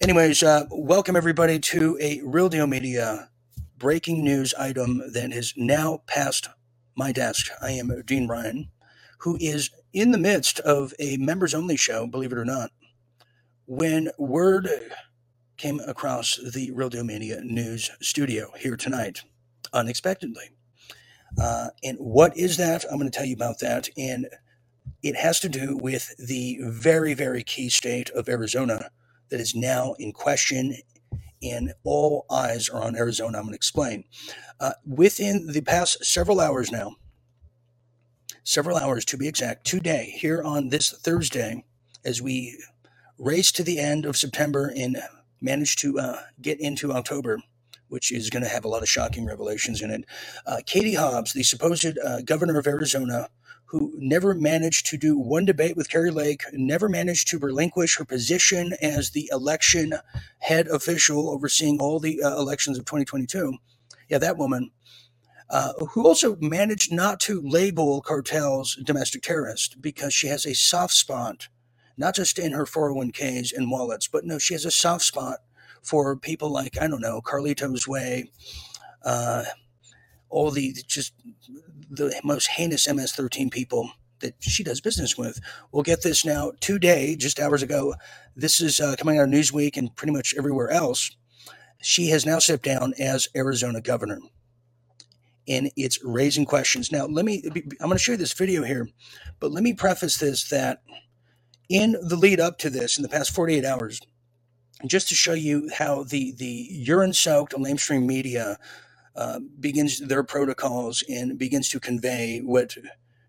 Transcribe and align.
Anyways, 0.00 0.44
uh, 0.44 0.64
welcome 0.70 1.16
everybody 1.16 1.58
to 1.58 1.98
a 2.00 2.20
Real 2.22 2.48
Deal 2.48 2.68
Media 2.68 3.30
breaking 3.76 4.22
news 4.22 4.54
item 4.54 5.02
that 5.12 5.32
has 5.32 5.54
now 5.56 6.02
passed 6.06 6.48
my 6.96 7.10
desk. 7.10 7.50
I 7.60 7.72
am 7.72 8.02
Dean 8.06 8.28
Ryan, 8.28 8.70
who 9.18 9.36
is 9.40 9.70
in 9.92 10.12
the 10.12 10.18
midst 10.18 10.60
of 10.60 10.94
a 11.00 11.16
members 11.16 11.52
only 11.52 11.76
show, 11.76 12.06
believe 12.06 12.30
it 12.30 12.38
or 12.38 12.44
not, 12.44 12.70
when 13.66 14.10
word 14.18 14.68
came 15.56 15.80
across 15.80 16.38
the 16.54 16.70
Real 16.70 16.90
Deal 16.90 17.02
Media 17.02 17.40
news 17.42 17.90
studio 18.00 18.52
here 18.56 18.76
tonight, 18.76 19.22
unexpectedly. 19.72 20.50
Uh, 21.36 21.70
and 21.82 21.98
what 21.98 22.36
is 22.36 22.56
that? 22.56 22.84
I'm 22.84 23.00
going 23.00 23.10
to 23.10 23.16
tell 23.16 23.26
you 23.26 23.34
about 23.34 23.58
that. 23.58 23.88
And 23.98 24.28
it 25.02 25.16
has 25.16 25.40
to 25.40 25.48
do 25.48 25.76
with 25.76 26.14
the 26.18 26.58
very, 26.62 27.14
very 27.14 27.42
key 27.42 27.68
state 27.68 28.10
of 28.10 28.28
Arizona 28.28 28.90
that 29.30 29.40
is 29.40 29.54
now 29.54 29.94
in 29.98 30.12
question, 30.12 30.76
and 31.42 31.72
all 31.84 32.26
eyes 32.30 32.68
are 32.68 32.82
on 32.82 32.96
Arizona. 32.96 33.38
I'm 33.38 33.44
going 33.44 33.52
to 33.52 33.56
explain. 33.56 34.04
Uh, 34.60 34.72
within 34.86 35.46
the 35.46 35.60
past 35.60 36.04
several 36.04 36.40
hours 36.40 36.72
now, 36.72 36.96
several 38.42 38.76
hours 38.78 39.04
to 39.04 39.16
be 39.16 39.28
exact, 39.28 39.66
today, 39.66 40.14
here 40.16 40.42
on 40.42 40.70
this 40.70 40.90
Thursday, 40.90 41.64
as 42.04 42.22
we 42.22 42.58
race 43.18 43.52
to 43.52 43.62
the 43.62 43.78
end 43.78 44.06
of 44.06 44.16
September 44.16 44.72
and 44.76 44.96
manage 45.40 45.76
to 45.76 45.98
uh, 45.98 46.20
get 46.40 46.60
into 46.60 46.92
October, 46.92 47.38
which 47.88 48.10
is 48.12 48.30
going 48.30 48.42
to 48.42 48.48
have 48.48 48.64
a 48.64 48.68
lot 48.68 48.82
of 48.82 48.88
shocking 48.88 49.26
revelations 49.26 49.82
in 49.82 49.90
it. 49.90 50.04
Uh, 50.46 50.58
Katie 50.66 50.94
Hobbs, 50.94 51.32
the 51.32 51.42
supposed 51.42 51.98
uh, 51.98 52.20
governor 52.22 52.58
of 52.58 52.66
Arizona, 52.66 53.28
who 53.68 53.92
never 53.98 54.34
managed 54.34 54.86
to 54.86 54.96
do 54.96 55.18
one 55.18 55.44
debate 55.44 55.76
with 55.76 55.90
Kari 55.90 56.10
Lake, 56.10 56.42
never 56.52 56.88
managed 56.88 57.28
to 57.28 57.38
relinquish 57.38 57.98
her 57.98 58.04
position 58.04 58.74
as 58.80 59.10
the 59.10 59.28
election 59.30 59.94
head 60.38 60.66
official 60.68 61.28
overseeing 61.28 61.78
all 61.78 62.00
the 62.00 62.22
uh, 62.22 62.30
elections 62.38 62.78
of 62.78 62.86
2022. 62.86 63.58
Yeah, 64.08 64.18
that 64.18 64.38
woman. 64.38 64.70
Uh, 65.50 65.72
who 65.90 66.06
also 66.06 66.36
managed 66.40 66.92
not 66.92 67.20
to 67.20 67.40
label 67.42 68.02
cartels 68.02 68.76
domestic 68.84 69.22
terrorists 69.22 69.74
because 69.74 70.12
she 70.12 70.28
has 70.28 70.44
a 70.44 70.54
soft 70.54 70.92
spot, 70.92 71.48
not 71.96 72.14
just 72.14 72.38
in 72.38 72.52
her 72.52 72.66
401ks 72.66 73.54
and 73.54 73.70
wallets, 73.70 74.08
but 74.08 74.24
no, 74.24 74.38
she 74.38 74.52
has 74.52 74.66
a 74.66 74.70
soft 74.70 75.04
spot 75.04 75.38
for 75.82 76.16
people 76.16 76.50
like, 76.50 76.80
I 76.80 76.86
don't 76.86 77.00
know, 77.00 77.22
Carlito's 77.22 77.88
Way, 77.88 78.30
uh, 79.04 79.44
all 80.30 80.50
the 80.50 80.74
just 80.86 81.12
the 81.90 82.20
most 82.24 82.48
heinous 82.48 82.88
MS-13 82.88 83.50
people 83.50 83.90
that 84.20 84.34
she 84.40 84.64
does 84.64 84.80
business 84.80 85.16
with. 85.16 85.40
We'll 85.72 85.82
get 85.82 86.02
this 86.02 86.24
now 86.24 86.52
today, 86.60 87.16
just 87.16 87.40
hours 87.40 87.62
ago. 87.62 87.94
This 88.36 88.60
is 88.60 88.80
uh, 88.80 88.96
coming 88.98 89.18
out 89.18 89.24
of 89.24 89.30
Newsweek 89.30 89.76
and 89.76 89.94
pretty 89.96 90.12
much 90.12 90.34
everywhere 90.36 90.70
else. 90.70 91.16
She 91.80 92.08
has 92.08 92.26
now 92.26 92.38
stepped 92.40 92.64
down 92.64 92.94
as 92.98 93.28
Arizona 93.36 93.80
governor, 93.80 94.18
and 95.46 95.70
it's 95.76 96.02
raising 96.04 96.44
questions. 96.44 96.90
Now, 96.90 97.06
let 97.06 97.24
me. 97.24 97.42
I'm 97.46 97.88
going 97.88 97.92
to 97.92 97.98
show 97.98 98.12
you 98.12 98.18
this 98.18 98.32
video 98.32 98.64
here, 98.64 98.88
but 99.40 99.52
let 99.52 99.62
me 99.62 99.72
preface 99.74 100.18
this 100.18 100.48
that 100.50 100.82
in 101.68 101.92
the 102.02 102.16
lead 102.16 102.40
up 102.40 102.58
to 102.58 102.70
this, 102.70 102.96
in 102.98 103.02
the 103.02 103.08
past 103.08 103.34
48 103.34 103.64
hours, 103.64 104.00
just 104.86 105.08
to 105.08 105.14
show 105.14 105.34
you 105.34 105.70
how 105.72 106.04
the 106.04 106.32
the 106.32 106.68
urine-soaked 106.70 107.54
lamestream 107.54 108.06
media 108.06 108.58
uh, 109.18 109.40
begins 109.60 110.00
their 110.00 110.22
protocols 110.22 111.04
and 111.08 111.38
begins 111.38 111.68
to 111.70 111.80
convey 111.80 112.40
what 112.40 112.76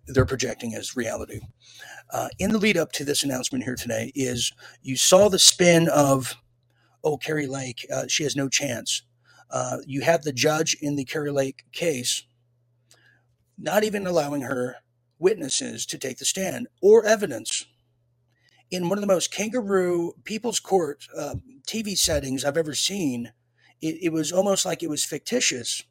they're 0.07 0.25
projecting 0.25 0.75
as 0.75 0.95
reality. 0.95 1.41
Uh, 2.13 2.29
in 2.39 2.51
the 2.51 2.59
lead 2.59 2.77
up 2.77 2.91
to 2.93 3.03
this 3.03 3.23
announcement 3.23 3.63
here 3.65 3.75
today, 3.75 4.11
is 4.15 4.53
you 4.83 4.95
saw 4.95 5.29
the 5.29 5.39
spin 5.39 5.89
of, 5.89 6.35
oh, 7.03 7.17
Kari 7.17 7.47
Lake, 7.47 7.85
uh, 7.93 8.05
she 8.07 8.23
has 8.23 8.35
no 8.35 8.49
chance. 8.49 9.03
Uh, 9.51 9.79
you 9.85 10.01
have 10.01 10.23
the 10.23 10.33
judge 10.33 10.77
in 10.81 10.95
the 10.95 11.05
Kari 11.05 11.31
Lake 11.31 11.65
case 11.73 12.23
not 13.59 13.83
even 13.83 14.07
allowing 14.07 14.41
her 14.41 14.77
witnesses 15.19 15.85
to 15.87 15.97
take 15.97 16.17
the 16.17 16.25
stand 16.25 16.67
or 16.81 17.05
evidence. 17.05 17.65
In 18.71 18.87
one 18.87 18.97
of 18.97 19.01
the 19.01 19.07
most 19.07 19.33
kangaroo 19.33 20.13
people's 20.23 20.59
court 20.59 21.05
uh, 21.17 21.35
TV 21.67 21.97
settings 21.97 22.45
I've 22.45 22.57
ever 22.57 22.75
seen, 22.75 23.33
it, 23.81 23.97
it 24.01 24.13
was 24.13 24.31
almost 24.31 24.65
like 24.65 24.83
it 24.83 24.89
was 24.89 25.03
fictitious. 25.05 25.83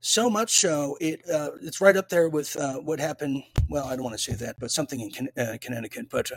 So 0.00 0.30
much 0.30 0.60
so, 0.60 0.96
it 1.00 1.28
uh, 1.28 1.50
it's 1.62 1.80
right 1.80 1.96
up 1.96 2.08
there 2.08 2.28
with 2.28 2.56
uh, 2.56 2.74
what 2.74 3.00
happened. 3.00 3.42
Well, 3.68 3.86
I 3.86 3.96
don't 3.96 4.04
want 4.04 4.16
to 4.16 4.22
say 4.22 4.34
that, 4.34 4.56
but 4.60 4.70
something 4.70 5.00
in 5.00 5.28
uh, 5.36 5.56
Connecticut. 5.60 6.08
But 6.10 6.30
uh, 6.30 6.36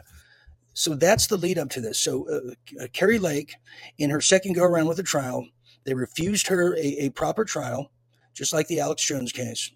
so 0.73 0.95
that's 0.95 1.27
the 1.27 1.37
lead 1.37 1.59
up 1.59 1.69
to 1.71 1.81
this. 1.81 1.99
So 1.99 2.27
uh, 2.29 2.83
uh, 2.83 2.87
Kari 2.93 3.19
Lake, 3.19 3.55
in 3.97 4.09
her 4.09 4.21
second 4.21 4.53
go 4.53 4.63
around 4.63 4.87
with 4.87 4.97
the 4.97 5.03
trial, 5.03 5.47
they 5.85 5.93
refused 5.93 6.47
her 6.47 6.75
a, 6.75 7.05
a 7.05 7.09
proper 7.09 7.45
trial, 7.45 7.91
just 8.33 8.53
like 8.53 8.67
the 8.67 8.79
Alex 8.79 9.05
Jones 9.05 9.31
case. 9.31 9.71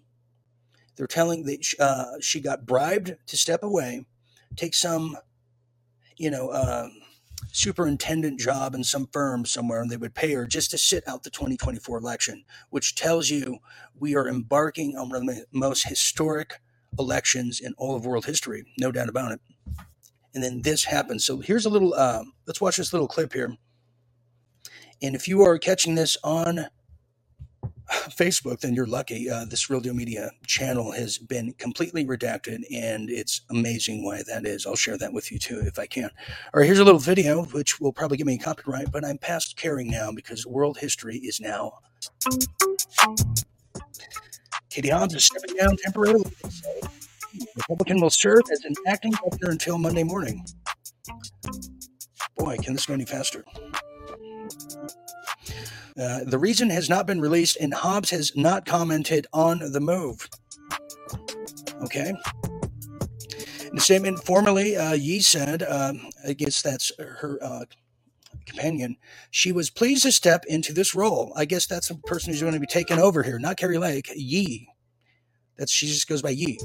They're 0.96 1.06
telling 1.06 1.44
that 1.44 2.18
she 2.20 2.40
got 2.40 2.66
bribed 2.66 3.16
to 3.26 3.36
step 3.36 3.62
away, 3.62 4.06
take 4.56 4.74
some, 4.74 5.16
you 6.16 6.30
know, 6.30 6.48
uh, 6.48 6.88
superintendent 7.54 8.40
job 8.40 8.74
in 8.74 8.84
some 8.84 9.08
firm 9.12 9.46
somewhere, 9.46 9.80
and 9.80 9.90
they 9.90 9.96
would 9.96 10.14
pay 10.14 10.32
her 10.34 10.46
just 10.46 10.70
to 10.72 10.78
sit 10.78 11.06
out 11.08 11.22
the 11.22 11.30
2024 11.30 11.98
election, 11.98 12.44
which 12.70 12.94
tells 12.96 13.30
you 13.30 13.58
we 13.98 14.16
are 14.16 14.28
embarking 14.28 14.96
on 14.96 15.10
one 15.10 15.28
of 15.28 15.36
the 15.36 15.46
most 15.52 15.88
historic 15.88 16.60
elections 16.98 17.60
in 17.60 17.74
all 17.78 17.96
of 17.96 18.06
world 18.06 18.26
history, 18.26 18.64
no 18.78 18.92
doubt 18.92 19.08
about 19.08 19.32
it. 19.32 19.40
And 20.34 20.42
then 20.42 20.62
this 20.62 20.84
happens. 20.84 21.24
So 21.24 21.38
here's 21.40 21.66
a 21.66 21.70
little. 21.70 21.94
Uh, 21.94 22.24
let's 22.46 22.60
watch 22.60 22.76
this 22.76 22.92
little 22.92 23.08
clip 23.08 23.32
here. 23.32 23.56
And 25.02 25.14
if 25.14 25.28
you 25.28 25.42
are 25.42 25.58
catching 25.58 25.94
this 25.94 26.16
on 26.24 26.66
Facebook, 27.90 28.60
then 28.60 28.74
you're 28.74 28.86
lucky. 28.86 29.28
Uh, 29.28 29.44
this 29.44 29.68
Real 29.68 29.80
Deal 29.80 29.94
Media 29.94 30.30
channel 30.46 30.92
has 30.92 31.18
been 31.18 31.52
completely 31.58 32.04
redacted, 32.04 32.62
and 32.72 33.10
it's 33.10 33.42
amazing 33.50 34.04
why 34.04 34.22
that 34.26 34.46
is. 34.46 34.66
I'll 34.66 34.76
share 34.76 34.98
that 34.98 35.12
with 35.12 35.30
you 35.30 35.38
too 35.38 35.60
if 35.64 35.78
I 35.78 35.86
can. 35.86 36.10
All 36.52 36.60
right, 36.60 36.66
here's 36.66 36.78
a 36.78 36.84
little 36.84 37.00
video, 37.00 37.44
which 37.46 37.80
will 37.80 37.92
probably 37.92 38.16
get 38.16 38.26
me 38.26 38.34
a 38.34 38.38
copyright, 38.38 38.90
but 38.90 39.04
I'm 39.04 39.18
past 39.18 39.56
caring 39.56 39.90
now 39.90 40.10
because 40.12 40.46
world 40.46 40.78
history 40.78 41.16
is 41.18 41.40
now. 41.40 41.78
Katie 44.70 44.88
Hobbs 44.88 45.14
is 45.14 45.24
stepping 45.24 45.56
down 45.56 45.76
temporarily. 45.76 46.24
Republican 47.56 48.00
will 48.00 48.10
serve 48.10 48.42
as 48.50 48.64
an 48.64 48.74
acting 48.86 49.12
governor 49.12 49.50
until 49.50 49.78
Monday 49.78 50.04
morning. 50.04 50.44
Boy, 52.36 52.56
can 52.62 52.74
this 52.74 52.86
go 52.86 52.94
any 52.94 53.04
faster? 53.04 53.44
Uh, 56.00 56.20
the 56.24 56.38
reason 56.38 56.70
has 56.70 56.90
not 56.90 57.06
been 57.06 57.20
released, 57.20 57.56
and 57.60 57.72
Hobbs 57.72 58.10
has 58.10 58.32
not 58.34 58.66
commented 58.66 59.26
on 59.32 59.60
the 59.72 59.80
move. 59.80 60.28
Okay. 61.84 62.12
In 63.60 63.76
the 63.76 63.80
statement, 63.80 64.24
formerly, 64.24 64.76
uh, 64.76 64.94
Yee 64.94 65.20
said, 65.20 65.62
uh, 65.62 65.92
I 66.26 66.32
guess 66.32 66.62
that's 66.62 66.90
her 66.98 67.38
uh, 67.42 67.64
companion, 68.46 68.96
she 69.30 69.52
was 69.52 69.70
pleased 69.70 70.02
to 70.02 70.12
step 70.12 70.44
into 70.46 70.72
this 70.72 70.94
role. 70.94 71.32
I 71.36 71.44
guess 71.44 71.66
that's 71.66 71.88
the 71.88 71.94
person 71.94 72.32
who's 72.32 72.40
going 72.40 72.54
to 72.54 72.60
be 72.60 72.66
taken 72.66 72.98
over 72.98 73.22
here, 73.22 73.38
not 73.38 73.56
Kari 73.56 73.78
Lake, 73.78 74.10
Yee. 74.14 74.68
That's 75.56 75.72
she 75.72 75.86
just 75.86 76.08
goes 76.08 76.22
by 76.22 76.30
Yee. 76.30 76.58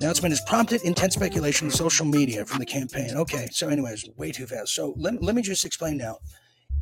Announcement 0.00 0.32
has 0.32 0.40
prompted 0.46 0.82
intense 0.82 1.14
speculation 1.14 1.68
on 1.68 1.70
social 1.70 2.06
media 2.06 2.44
from 2.44 2.58
the 2.58 2.66
campaign. 2.66 3.10
Okay, 3.14 3.48
so 3.52 3.68
anyways, 3.68 4.08
way 4.16 4.32
too 4.32 4.46
fast. 4.46 4.74
So 4.74 4.94
let, 4.96 5.22
let 5.22 5.34
me 5.34 5.42
just 5.42 5.64
explain 5.64 5.98
now 5.98 6.18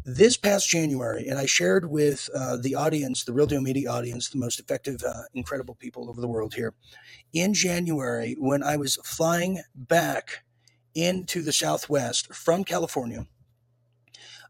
this 0.05 0.37
past 0.37 0.69
January, 0.69 1.29
and 1.29 1.39
I 1.39 1.47
shared 1.47 1.89
with 1.89 2.29
uh, 2.35 2.57
the 2.57 2.75
audience, 2.75 3.25
the 3.25 3.33
Real 3.33 3.47
Deal 3.47 3.61
Media 3.61 3.91
audience, 3.91 4.29
the 4.29 4.39
most 4.39 4.59
effective, 4.59 5.03
uh, 5.07 5.23
incredible 5.35 5.75
people 5.77 6.09
over 6.09 6.21
the 6.21 6.29
world 6.29 6.55
here. 6.55 6.75
In 7.33 7.55
January, 7.55 8.35
when 8.39 8.63
I 8.63 8.77
was 8.77 8.97
flying 9.05 9.63
back 9.75 10.45
into 10.95 11.43
the 11.43 11.53
Southwest 11.53 12.35
from 12.35 12.65
California, 12.65 13.27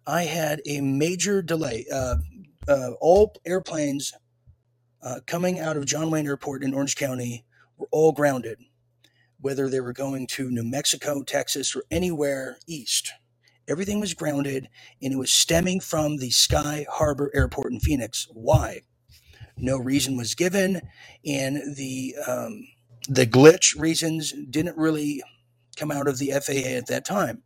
I 0.07 0.25
had 0.25 0.61
a 0.67 0.81
major 0.81 1.43
delay. 1.43 1.87
Uh, 1.93 2.17
uh 2.69 2.93
all 3.01 3.35
airplanes 3.45 4.13
uh, 5.03 5.21
coming 5.27 5.59
out 5.59 5.77
of 5.77 5.85
John 5.85 6.11
Wayne 6.11 6.27
Airport 6.27 6.63
in 6.63 6.75
Orange 6.75 6.97
County 6.97 7.45
were 7.77 7.89
all 7.91 8.13
grounded, 8.13 8.59
whether 9.41 9.69
they 9.69 9.81
were 9.81 9.93
going 9.93 10.27
to 10.29 10.51
New 10.51 10.65
Mexico, 10.65 11.23
Texas, 11.23 11.77
or 11.77 11.83
anywhere 11.91 12.57
east 12.67 13.13
Everything 13.69 14.01
was 14.01 14.15
grounded 14.15 14.69
and 15.03 15.13
it 15.13 15.19
was 15.19 15.33
stemming 15.33 15.81
from 15.81 16.19
the 16.19 16.31
Sky 16.31 16.87
Harbor 16.91 17.31
Airport 17.35 17.73
in 17.73 17.81
Phoenix. 17.81 18.29
Why? 18.33 18.83
No 19.57 19.79
reason 19.79 20.17
was 20.17 20.35
given, 20.35 20.83
and 21.25 21.77
the 21.77 22.17
um, 22.27 22.67
the 23.09 23.27
glitch 23.27 23.79
reasons 23.79 24.33
didn't 24.51 24.77
really 24.79 25.23
come 25.77 25.91
out 25.93 26.09
of 26.09 26.19
the 26.19 26.33
FAA 26.33 26.77
at 26.77 26.89
that 26.89 27.05
time. 27.05 27.43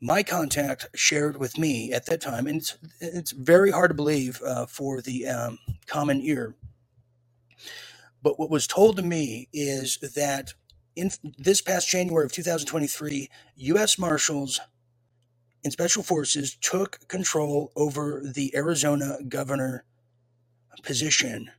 My 0.00 0.22
contact 0.22 0.88
shared 0.94 1.38
with 1.38 1.58
me 1.58 1.92
at 1.92 2.06
that 2.06 2.20
time, 2.20 2.46
and 2.46 2.58
it's, 2.58 2.78
it's 3.00 3.32
very 3.32 3.70
hard 3.72 3.90
to 3.90 3.94
believe 3.94 4.40
uh, 4.46 4.66
for 4.66 5.00
the 5.02 5.26
um, 5.28 5.58
common 5.86 6.20
ear. 6.22 6.54
But 8.22 8.38
what 8.38 8.50
was 8.50 8.66
told 8.66 8.96
to 8.96 9.02
me 9.02 9.48
is 9.52 9.98
that 10.16 10.54
in 10.96 11.10
this 11.38 11.62
past 11.62 11.88
January 11.88 12.26
of 12.26 12.32
2023, 12.32 13.28
U.S. 13.56 13.98
Marshals 13.98 14.60
and 15.64 15.72
special 15.72 16.02
forces 16.02 16.56
took 16.60 17.06
control 17.08 17.72
over 17.76 18.22
the 18.24 18.54
Arizona 18.54 19.18
governor 19.28 19.84
position. 20.82 21.50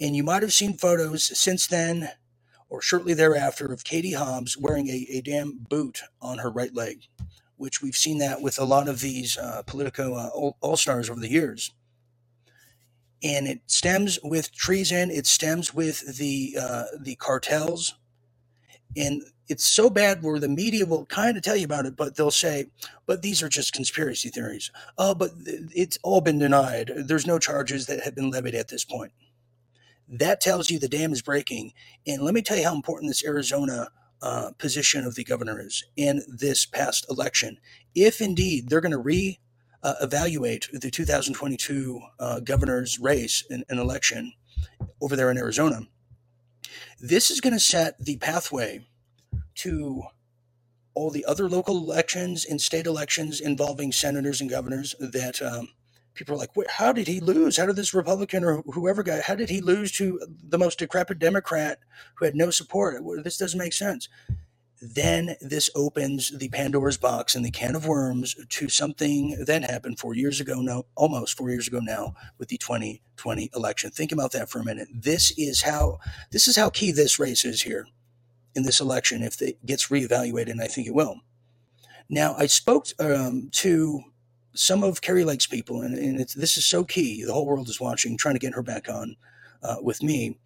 And 0.00 0.14
you 0.14 0.22
might 0.22 0.42
have 0.42 0.52
seen 0.52 0.76
photos 0.76 1.36
since 1.38 1.66
then 1.66 2.10
or 2.68 2.82
shortly 2.82 3.14
thereafter 3.14 3.72
of 3.72 3.84
Katie 3.84 4.12
Hobbs 4.12 4.56
wearing 4.58 4.88
a, 4.88 5.06
a 5.10 5.20
damn 5.20 5.58
boot 5.58 6.02
on 6.20 6.38
her 6.38 6.50
right 6.50 6.74
leg, 6.74 7.02
which 7.56 7.80
we've 7.80 7.96
seen 7.96 8.18
that 8.18 8.42
with 8.42 8.58
a 8.58 8.64
lot 8.64 8.88
of 8.88 9.00
these 9.00 9.38
uh, 9.38 9.62
Politico 9.66 10.14
uh, 10.14 10.52
all 10.60 10.76
stars 10.76 11.08
over 11.08 11.20
the 11.20 11.30
years. 11.30 11.72
And 13.22 13.46
it 13.46 13.60
stems 13.66 14.18
with 14.22 14.52
treason. 14.54 15.10
It 15.10 15.26
stems 15.26 15.72
with 15.72 16.18
the 16.18 16.56
uh, 16.60 16.84
the 17.00 17.16
cartels, 17.16 17.94
and 18.94 19.22
it's 19.48 19.64
so 19.64 19.90
bad 19.90 20.22
where 20.22 20.38
the 20.38 20.48
media 20.48 20.86
will 20.86 21.06
kind 21.06 21.36
of 21.36 21.42
tell 21.42 21.56
you 21.56 21.64
about 21.64 21.86
it, 21.86 21.96
but 21.96 22.16
they'll 22.16 22.30
say, 22.30 22.66
"But 23.06 23.22
these 23.22 23.42
are 23.42 23.48
just 23.48 23.72
conspiracy 23.72 24.28
theories." 24.28 24.70
Oh, 24.98 25.14
but 25.14 25.32
it's 25.46 25.98
all 26.02 26.20
been 26.20 26.38
denied. 26.38 26.92
There's 26.96 27.26
no 27.26 27.38
charges 27.38 27.86
that 27.86 28.00
have 28.00 28.14
been 28.14 28.30
levied 28.30 28.54
at 28.54 28.68
this 28.68 28.84
point 28.84 29.12
that 30.08 30.40
tells 30.40 30.70
you 30.70 30.78
the 30.78 30.88
dam 30.88 31.12
is 31.12 31.22
breaking. 31.22 31.72
And 32.06 32.22
let 32.22 32.34
me 32.34 32.42
tell 32.42 32.56
you 32.56 32.64
how 32.64 32.74
important 32.74 33.10
this 33.10 33.24
Arizona 33.24 33.88
uh, 34.22 34.52
position 34.58 35.04
of 35.04 35.14
the 35.14 35.24
governor 35.24 35.60
is 35.60 35.84
in 35.96 36.22
this 36.28 36.64
past 36.64 37.06
election. 37.10 37.58
If 37.94 38.20
indeed 38.20 38.68
they're 38.68 38.80
going 38.80 38.92
to 38.92 38.98
re 38.98 39.38
uh, 39.82 39.94
evaluate 40.00 40.68
the 40.72 40.90
2022 40.90 42.00
uh, 42.18 42.40
governor's 42.40 42.98
race 42.98 43.44
and 43.50 43.64
an 43.68 43.78
election 43.78 44.32
over 45.00 45.14
there 45.16 45.30
in 45.30 45.38
Arizona, 45.38 45.82
this 47.00 47.30
is 47.30 47.40
going 47.40 47.52
to 47.52 47.60
set 47.60 48.02
the 48.02 48.16
pathway 48.16 48.86
to 49.56 50.02
all 50.94 51.10
the 51.10 51.24
other 51.26 51.48
local 51.48 51.76
elections 51.76 52.44
and 52.44 52.60
state 52.60 52.86
elections 52.86 53.40
involving 53.40 53.92
senators 53.92 54.40
and 54.40 54.48
governors 54.50 54.94
that 54.98 55.42
um, 55.42 55.68
people 56.14 56.34
are 56.34 56.38
like, 56.38 56.50
how 56.70 56.92
did 56.92 57.06
he 57.06 57.20
lose? 57.20 57.58
How 57.58 57.66
did 57.66 57.76
this 57.76 57.94
Republican 57.94 58.42
or 58.42 58.62
whoever 58.62 59.02
guy, 59.02 59.20
how 59.20 59.34
did 59.34 59.50
he 59.50 59.60
lose 59.60 59.92
to 59.92 60.18
the 60.42 60.58
most 60.58 60.78
decrepit 60.78 61.18
Democrat 61.18 61.78
who 62.14 62.24
had 62.24 62.34
no 62.34 62.50
support? 62.50 63.02
This 63.22 63.36
doesn't 63.36 63.58
make 63.58 63.74
sense. 63.74 64.08
Then 64.80 65.36
this 65.40 65.70
opens 65.74 66.36
the 66.36 66.50
Pandora's 66.50 66.98
box 66.98 67.34
and 67.34 67.44
the 67.44 67.50
can 67.50 67.74
of 67.74 67.86
worms 67.86 68.34
to 68.50 68.68
something 68.68 69.44
that 69.46 69.64
happened 69.64 69.98
four 69.98 70.14
years 70.14 70.40
ago 70.40 70.60
now, 70.60 70.84
almost 70.94 71.36
four 71.36 71.50
years 71.50 71.66
ago 71.66 71.80
now, 71.80 72.14
with 72.38 72.48
the 72.48 72.58
2020 72.58 73.50
election. 73.54 73.90
Think 73.90 74.12
about 74.12 74.32
that 74.32 74.50
for 74.50 74.60
a 74.60 74.64
minute. 74.64 74.88
This 74.94 75.32
is 75.38 75.62
how 75.62 75.98
this 76.30 76.46
is 76.46 76.56
how 76.56 76.68
key 76.68 76.92
this 76.92 77.18
race 77.18 77.44
is 77.44 77.62
here 77.62 77.86
in 78.56 78.64
this 78.64 78.80
election 78.80 79.22
if 79.22 79.40
it 79.42 79.64
gets 79.66 79.88
reevaluated, 79.88 80.50
and 80.50 80.62
I 80.62 80.66
think 80.66 80.86
it 80.86 80.94
will. 80.94 81.20
Now, 82.08 82.34
I 82.36 82.46
spoke 82.46 82.86
um, 83.00 83.48
to 83.52 84.00
some 84.54 84.82
of 84.82 85.00
Kari 85.02 85.24
Lake's 85.24 85.46
people, 85.46 85.82
and, 85.82 85.96
and 85.96 86.18
this 86.18 86.56
is 86.56 86.64
so 86.66 86.84
key. 86.84 87.24
The 87.24 87.32
whole 87.32 87.46
world 87.46 87.68
is 87.68 87.80
watching, 87.80 88.16
trying 88.16 88.34
to 88.34 88.40
get 88.40 88.54
her 88.54 88.62
back 88.62 88.88
on 88.88 89.16
uh, 89.62 89.76
with 89.82 90.02
me, 90.02 90.38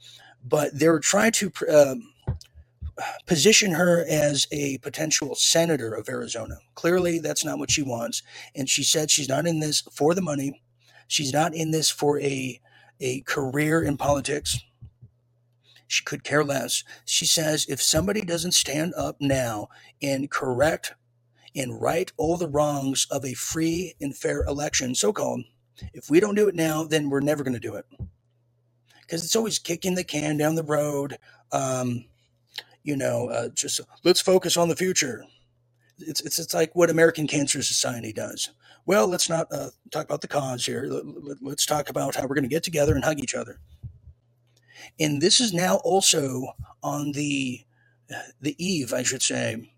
but 0.44 0.70
they're 0.78 0.98
trying 0.98 1.32
to 1.32 1.52
uh, 1.70 1.94
position 3.26 3.72
her 3.72 4.04
as 4.08 4.46
a 4.52 4.78
potential 4.78 5.34
senator 5.34 5.94
of 5.94 6.08
Arizona. 6.08 6.56
Clearly, 6.74 7.18
that's 7.18 7.44
not 7.44 7.58
what 7.58 7.70
she 7.70 7.82
wants, 7.82 8.22
and 8.54 8.68
she 8.68 8.82
said 8.82 9.10
she's 9.10 9.28
not 9.28 9.46
in 9.46 9.60
this 9.60 9.82
for 9.92 10.14
the 10.14 10.22
money. 10.22 10.62
She's 11.08 11.32
not 11.32 11.54
in 11.54 11.70
this 11.70 11.90
for 11.90 12.20
a 12.20 12.60
a 13.00 13.20
career 13.22 13.82
in 13.82 13.96
politics. 13.96 14.58
She 15.90 16.04
could 16.04 16.22
care 16.22 16.44
less. 16.44 16.84
She 17.04 17.26
says 17.26 17.66
if 17.68 17.82
somebody 17.82 18.20
doesn't 18.20 18.52
stand 18.52 18.94
up 18.96 19.16
now 19.20 19.70
and 20.00 20.30
correct 20.30 20.94
and 21.56 21.82
right 21.82 22.12
all 22.16 22.36
the 22.36 22.48
wrongs 22.48 23.08
of 23.10 23.24
a 23.24 23.34
free 23.34 23.96
and 24.00 24.16
fair 24.16 24.44
election, 24.44 24.94
so 24.94 25.12
called. 25.12 25.42
If 25.92 26.08
we 26.08 26.20
don't 26.20 26.36
do 26.36 26.46
it 26.46 26.54
now, 26.54 26.84
then 26.84 27.10
we're 27.10 27.18
never 27.18 27.42
going 27.42 27.54
to 27.54 27.60
do 27.60 27.74
it. 27.74 27.86
Because 29.00 29.24
it's 29.24 29.34
always 29.34 29.58
kicking 29.58 29.96
the 29.96 30.04
can 30.04 30.36
down 30.36 30.54
the 30.54 30.62
road. 30.62 31.18
Um, 31.50 32.04
you 32.84 32.94
know, 32.94 33.28
uh, 33.28 33.48
just 33.48 33.80
let's 34.04 34.20
focus 34.20 34.56
on 34.56 34.68
the 34.68 34.76
future. 34.76 35.24
It's, 35.98 36.20
it's, 36.20 36.38
it's 36.38 36.54
like 36.54 36.76
what 36.76 36.90
American 36.90 37.26
Cancer 37.26 37.64
Society 37.64 38.12
does. 38.12 38.50
Well, 38.86 39.08
let's 39.08 39.28
not 39.28 39.48
uh, 39.52 39.70
talk 39.90 40.04
about 40.04 40.20
the 40.20 40.28
cause 40.28 40.64
here. 40.64 40.88
Let's 41.40 41.66
talk 41.66 41.90
about 41.90 42.14
how 42.14 42.22
we're 42.22 42.36
going 42.36 42.44
to 42.44 42.48
get 42.48 42.62
together 42.62 42.94
and 42.94 43.02
hug 43.02 43.18
each 43.18 43.34
other. 43.34 43.58
And 44.98 45.20
this 45.20 45.40
is 45.40 45.52
now 45.52 45.76
also 45.84 46.54
on 46.82 47.12
the 47.12 47.62
the 48.40 48.56
eve, 48.64 48.92
I 48.92 49.02
should 49.02 49.22
say, 49.22 49.72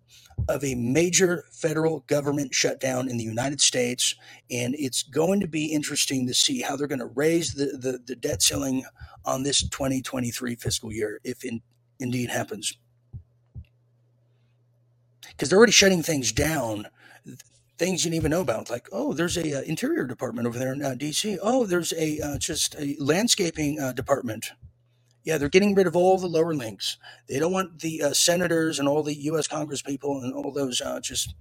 of 0.49 0.65
a 0.65 0.75
major 0.75 1.45
federal 1.51 2.01
government 2.01 2.55
shutdown 2.55 3.09
in 3.09 3.17
the 3.19 3.25
United 3.25 3.61
States. 3.61 4.15
And 4.51 4.75
it's 4.79 5.03
going 5.03 5.41
to 5.41 5.49
be 5.49 5.67
interesting 5.67 6.27
to 6.27 6.35
see 6.35 6.63
how 6.63 6.77
they're 6.77 6.87
going 6.87 6.99
to 6.99 7.07
raise 7.07 7.55
the, 7.55 7.67
the, 7.79 7.99
the 8.05 8.17
debt 8.17 8.43
ceiling 8.43 8.85
on 9.25 9.43
this 9.43 9.63
2023 9.69 10.57
fiscal 10.57 10.93
year, 10.93 11.21
if 11.25 11.45
in, 11.45 11.63
indeed 12.01 12.31
happens. 12.31 12.77
Because 15.29 15.49
they're 15.49 15.59
already 15.59 15.73
shutting 15.73 16.03
things 16.03 16.33
down, 16.33 16.87
things 17.79 18.05
you 18.05 18.11
didn't 18.11 18.21
even 18.21 18.31
know 18.31 18.41
about. 18.41 18.71
Like, 18.71 18.89
oh, 18.93 19.13
there's 19.13 19.37
a 19.37 19.61
uh, 19.61 19.63
interior 19.63 20.05
department 20.05 20.47
over 20.47 20.59
there 20.59 20.73
in 20.73 20.85
uh, 20.85 20.95
D.C. 20.95 21.39
Oh, 21.43 21.67
there's 21.67 21.93
a 21.95 22.21
uh, 22.21 22.39
just 22.39 22.75
a 22.77 22.97
landscaping 22.99 23.81
uh, 23.81 23.93
department 23.93 24.53
yeah, 25.25 25.39
they're 25.39 25.49
getting 25.49 25.75
rid 25.75 25.87
of 25.87 25.97
all 25.97 26.19
the 26.19 26.27
lower 26.27 26.55
links. 26.55 26.97
They 27.29 27.39
don't 27.39 27.53
want 27.53 27.81
the 27.81 28.03
uh, 28.03 28.13
senators 28.13 28.79
and 28.79 28.89
all 28.89 29.03
the 29.03 29.15
U.S. 29.15 29.47
Congress 29.47 29.83
people 29.83 30.21
and 30.21 30.35
all 30.35 30.53
those 30.53 30.81
uh, 30.81 31.01
just 31.01 31.35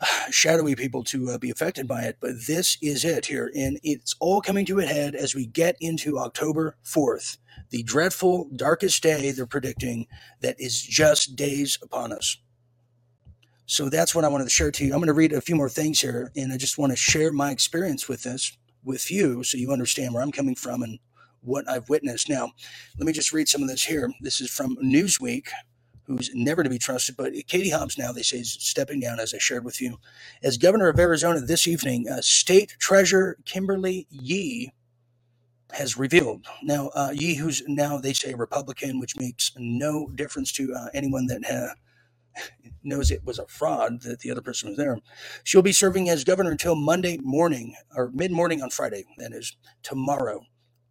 shadowy 0.30 0.74
people 0.74 1.04
to 1.04 1.30
uh, 1.30 1.38
be 1.38 1.50
affected 1.50 1.86
by 1.86 2.02
it. 2.02 2.16
But 2.20 2.32
this 2.46 2.76
is 2.82 3.04
it 3.04 3.26
here. 3.26 3.50
And 3.56 3.78
it's 3.82 4.14
all 4.20 4.40
coming 4.40 4.66
to 4.66 4.80
a 4.80 4.86
head 4.86 5.14
as 5.14 5.34
we 5.34 5.46
get 5.46 5.76
into 5.80 6.18
October 6.18 6.76
4th, 6.84 7.38
the 7.70 7.82
dreadful, 7.82 8.48
darkest 8.54 9.02
day 9.02 9.30
they're 9.30 9.46
predicting 9.46 10.06
that 10.40 10.60
is 10.60 10.82
just 10.82 11.36
days 11.36 11.78
upon 11.82 12.12
us. 12.12 12.38
So 13.66 13.90
that's 13.90 14.14
what 14.14 14.24
I 14.24 14.28
wanted 14.28 14.44
to 14.44 14.50
share 14.50 14.70
to 14.70 14.84
you. 14.84 14.92
I'm 14.94 14.98
going 14.98 15.08
to 15.08 15.12
read 15.12 15.32
a 15.32 15.42
few 15.42 15.54
more 15.54 15.68
things 15.68 16.00
here, 16.00 16.32
and 16.34 16.52
I 16.52 16.56
just 16.56 16.78
want 16.78 16.90
to 16.90 16.96
share 16.96 17.32
my 17.32 17.50
experience 17.50 18.08
with 18.08 18.22
this 18.22 18.56
with 18.82 19.10
you 19.10 19.42
so 19.42 19.58
you 19.58 19.70
understand 19.70 20.14
where 20.14 20.22
I'm 20.22 20.32
coming 20.32 20.54
from 20.54 20.82
and 20.82 20.98
what 21.42 21.68
I've 21.68 21.88
witnessed. 21.88 22.28
Now, 22.28 22.52
let 22.98 23.06
me 23.06 23.12
just 23.12 23.32
read 23.32 23.48
some 23.48 23.62
of 23.62 23.68
this 23.68 23.84
here. 23.84 24.10
This 24.20 24.40
is 24.40 24.50
from 24.50 24.76
Newsweek, 24.76 25.48
who's 26.06 26.30
never 26.34 26.62
to 26.62 26.70
be 26.70 26.78
trusted, 26.78 27.16
but 27.16 27.32
Katie 27.48 27.70
Hobbs 27.70 27.98
now, 27.98 28.12
they 28.12 28.22
say, 28.22 28.38
is 28.38 28.52
stepping 28.60 29.00
down, 29.00 29.20
as 29.20 29.34
I 29.34 29.38
shared 29.38 29.64
with 29.64 29.80
you. 29.80 29.98
As 30.42 30.58
governor 30.58 30.88
of 30.88 30.98
Arizona 30.98 31.40
this 31.40 31.68
evening, 31.68 32.08
uh, 32.08 32.20
State 32.22 32.76
Treasurer 32.80 33.38
Kimberly 33.44 34.06
Yee 34.10 34.72
has 35.72 35.96
revealed. 35.98 36.46
Now, 36.62 36.88
uh, 36.94 37.10
Yee, 37.14 37.36
who's 37.36 37.62
now, 37.68 37.98
they 37.98 38.12
say, 38.14 38.34
Republican, 38.34 39.00
which 39.00 39.16
makes 39.18 39.52
no 39.56 40.08
difference 40.14 40.52
to 40.52 40.74
uh, 40.74 40.88
anyone 40.94 41.26
that 41.26 41.42
uh, 41.50 41.86
knows 42.84 43.10
it 43.10 43.24
was 43.24 43.38
a 43.38 43.46
fraud 43.48 44.02
that 44.02 44.20
the 44.20 44.30
other 44.30 44.42
person 44.42 44.70
was 44.70 44.78
there. 44.78 44.98
She'll 45.44 45.62
be 45.62 45.72
serving 45.72 46.08
as 46.10 46.24
governor 46.24 46.50
until 46.52 46.76
Monday 46.76 47.18
morning, 47.22 47.76
or 47.94 48.10
mid 48.14 48.32
morning 48.32 48.62
on 48.62 48.70
Friday, 48.70 49.04
that 49.18 49.32
is 49.32 49.56
tomorrow 49.82 50.42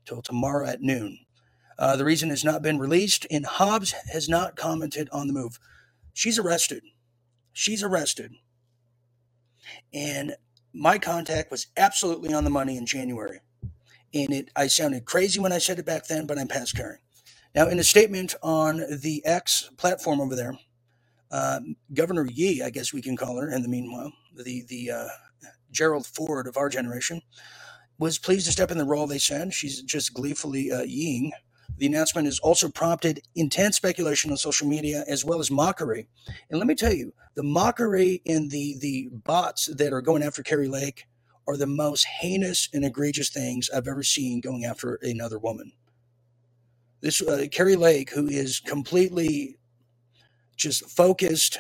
till 0.08 0.22
tomorrow 0.22 0.68
at 0.68 0.82
noon. 0.82 1.20
Uh, 1.78 1.96
the 1.96 2.06
reason 2.06 2.30
has 2.30 2.44
not 2.44 2.62
been 2.64 2.80
released, 2.80 3.28
and 3.30 3.46
Hobbs 3.46 3.94
has 4.12 4.28
not 4.28 4.56
commented 4.56 5.10
on 5.12 5.28
the 5.28 5.34
move. 5.34 5.60
She's 6.14 6.40
arrested. 6.40 6.84
She's 7.54 7.84
arrested. 7.84 8.34
And 9.94 10.36
my 10.74 10.98
contact 10.98 11.52
was 11.52 11.68
absolutely 11.78 12.34
on 12.34 12.44
the 12.44 12.50
money 12.50 12.78
in 12.78 12.86
January. 12.86 13.40
And 14.14 14.34
it 14.34 14.50
I 14.56 14.68
sounded 14.68 15.06
crazy 15.06 15.40
when 15.40 15.52
I 15.52 15.58
said 15.60 15.80
it 15.80 15.86
back 15.86 16.08
then, 16.08 16.26
but 16.26 16.40
I'm 16.40 16.48
past 16.48 16.76
caring. 16.76 17.00
Now, 17.56 17.68
in 17.68 17.80
a 17.80 17.84
statement 17.84 18.36
on 18.44 18.78
the 18.78 19.22
X 19.26 19.70
platform 19.78 20.22
over 20.22 20.36
there, 20.36 20.58
uh, 21.32 21.60
Governor 21.94 22.26
Yee, 22.26 22.62
I 22.64 22.70
guess 22.70 22.94
we 22.94 23.02
can 23.02 23.18
call 23.18 23.38
her 23.38 23.50
in 23.52 23.62
the 23.64 23.68
meanwhile, 23.68 24.14
the, 24.36 24.64
the 24.70 24.92
uh, 24.92 25.08
Gerald 25.72 26.06
Ford 26.08 26.48
of 26.48 26.58
our 26.58 26.70
generation, 26.70 27.22
was 28.00 28.20
pleased 28.20 28.46
to 28.46 28.51
step 28.51 28.72
in 28.72 28.77
the 28.77 28.86
role, 28.86 29.08
they 29.08 29.18
said. 29.18 29.54
She's 29.54 29.82
just 29.82 30.13
gleefully 30.13 30.72
uh, 30.72 30.82
yeeing. 30.82 31.32
The 31.77 31.86
announcement 31.86 32.25
has 32.25 32.39
also 32.39 32.70
prompted 32.70 33.22
intense 33.36 33.75
speculation 33.77 34.32
on 34.32 34.38
social 34.38 34.68
media 34.68 35.04
as 35.08 35.24
well 35.24 35.39
as 35.39 35.51
mockery. 35.51 36.08
And 36.50 36.60
let 36.60 36.68
me 36.68 36.75
tell 36.75 36.94
you, 36.94 37.13
the 37.36 37.44
mockery 37.44 38.22
and 38.25 38.50
the, 38.50 38.77
the 38.80 39.10
bots 39.12 39.68
that 39.68 39.94
are 39.94 40.01
going 40.01 40.24
after 40.24 40.42
Kari 40.42 40.68
Lake 40.68 41.06
are 41.48 41.56
the 41.58 41.68
most 41.68 42.06
heinous 42.06 42.68
and 42.74 42.84
egregious 42.84 43.30
things 43.30 43.70
I've 43.70 43.88
ever 43.88 44.04
seen 44.04 44.42
going 44.42 44.66
after 44.66 44.96
another 45.01 45.38
woman. 45.39 45.72
This 47.01 47.22
uh, 47.22 47.46
Kari 47.51 47.75
Lake, 47.75 48.10
who 48.10 48.27
is 48.27 48.60
completely 48.60 49.58
just 50.56 50.89
focused 50.89 51.60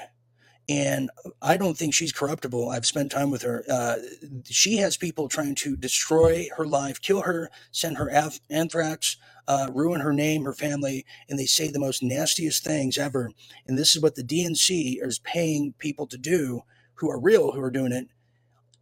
and 0.69 1.09
I 1.41 1.57
don't 1.57 1.77
think 1.77 1.93
she's 1.93 2.11
corruptible. 2.11 2.69
I've 2.69 2.85
spent 2.85 3.11
time 3.11 3.31
with 3.31 3.43
her. 3.43 3.63
Uh, 3.69 3.97
she 4.45 4.77
has 4.77 4.97
people 4.97 5.29
trying 5.29 5.55
to 5.55 5.77
destroy 5.77 6.47
her 6.57 6.65
life, 6.65 7.01
kill 7.01 7.21
her, 7.21 7.49
send 7.71 7.97
her 7.97 8.11
anthrax, 8.49 9.17
uh, 9.47 9.69
ruin 9.73 10.01
her 10.01 10.13
name, 10.13 10.43
her 10.43 10.53
family, 10.53 11.05
and 11.29 11.39
they 11.39 11.45
say 11.45 11.69
the 11.71 11.79
most 11.79 12.03
nastiest 12.03 12.63
things 12.63 12.97
ever. 12.97 13.31
And 13.67 13.77
this 13.77 13.95
is 13.95 14.01
what 14.01 14.15
the 14.15 14.23
DNC 14.23 14.97
is 15.05 15.19
paying 15.19 15.73
people 15.77 16.07
to 16.07 16.17
do 16.17 16.61
who 16.95 17.09
are 17.11 17.19
real, 17.19 17.51
who 17.53 17.61
are 17.61 17.71
doing 17.71 17.91
it 17.93 18.07